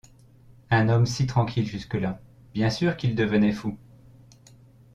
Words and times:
Un 0.71 0.89
homme 0.89 1.05
si 1.05 1.27
tranquille 1.27 1.67
jusque-là! 1.67 2.19
bien 2.55 2.71
sûr 2.71 2.97
qu’il 2.97 3.13
devenait 3.13 3.51
fou. 3.53 3.77